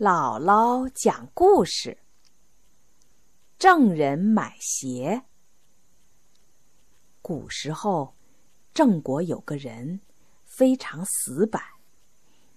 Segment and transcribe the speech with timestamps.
[0.00, 1.98] 姥姥讲故事：
[3.58, 5.24] 郑人买鞋。
[7.20, 8.14] 古时候，
[8.72, 10.00] 郑国有个人
[10.46, 11.62] 非常死板，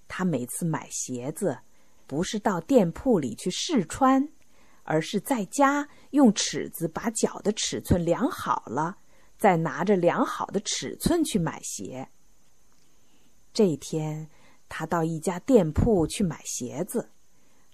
[0.07, 1.59] 他每次买鞋子，
[2.07, 4.29] 不是到店铺里去试穿，
[4.83, 8.99] 而是在家用尺子把脚的尺寸量好了，
[9.37, 12.07] 再拿着量好的尺寸去买鞋。
[13.51, 14.29] 这天，
[14.69, 17.09] 他到一家店铺去买鞋子。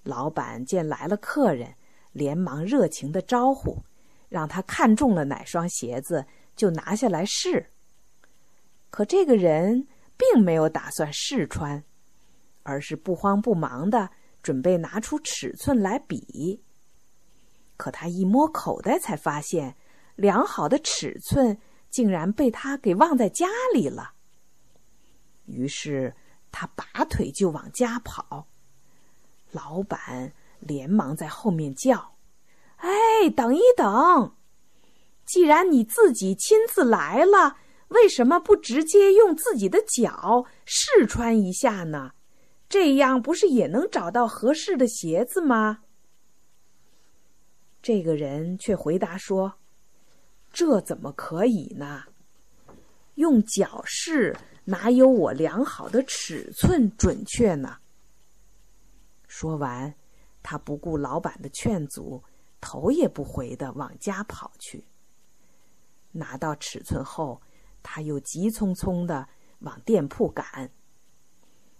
[0.03, 1.75] 老板见来了客人，
[2.11, 3.83] 连忙热情的招呼，
[4.27, 7.71] 让他看中了哪双鞋子就拿下来试。
[8.89, 11.83] 可这个人并没有打算试穿，
[12.63, 14.09] 而是不慌不忙的
[14.41, 16.63] 准备拿出尺寸来比。
[17.77, 19.75] 可他一摸口袋，才发现
[20.15, 21.57] 量好的尺寸
[21.89, 24.13] 竟然被他给忘在家里了。
[25.45, 26.13] 于是
[26.51, 28.48] 他拔腿就往家跑。
[29.51, 32.15] 老板连忙在后面叫
[32.77, 34.35] ：“哎，等一等！
[35.25, 37.57] 既然你自己亲自来了，
[37.89, 42.11] 为什么不直接用自己的脚试穿一下呢？
[42.67, 45.79] 这样不是也能找到合适的鞋子吗？”
[47.81, 49.55] 这个人却回答说
[50.53, 52.03] ：“这怎么可以呢？
[53.15, 57.77] 用脚试哪有我量好的尺寸准确呢？”
[59.39, 59.95] 说完，
[60.43, 62.21] 他不顾老板的劝阻，
[62.59, 64.85] 头也不回的往家跑去。
[66.11, 67.41] 拿到尺寸后，
[67.81, 70.69] 他又急匆匆的往店铺赶。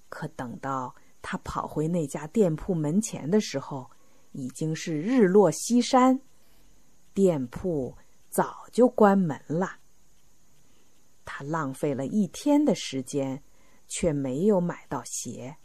[0.08, 3.92] 可等到他跑回那家店铺门前的时候，
[4.32, 6.22] 已经是日落西山，
[7.14, 7.98] 店铺
[8.30, 9.80] 早就关门了。
[11.26, 13.44] 他浪费了一天的时间，
[13.90, 15.58] 却没有买到鞋，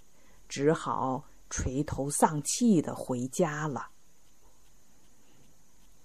[0.49, 1.27] 只好。
[1.57, 3.91] 垂头丧气的回家了。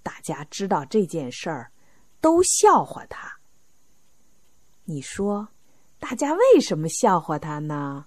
[0.03, 1.71] 大家知道这件事儿，
[2.21, 3.39] 都笑话他。
[4.83, 5.47] 你说，
[5.97, 8.05] 大家为什么笑话他呢？